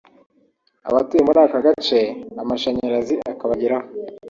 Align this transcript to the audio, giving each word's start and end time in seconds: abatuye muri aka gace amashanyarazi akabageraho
abatuye 0.87 1.21
muri 1.23 1.39
aka 1.45 1.59
gace 1.65 1.99
amashanyarazi 2.41 3.15
akabageraho 3.31 3.87